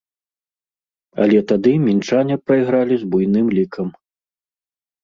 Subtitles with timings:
[1.25, 3.87] Але тады мінчане прайгралі з буйным лікам.